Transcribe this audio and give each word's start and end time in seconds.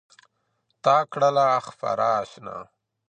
تـا 0.83 0.95
كــړلــه 1.11 1.45
خـــپـــره 1.65 2.11
اشــــنـا 2.21 2.57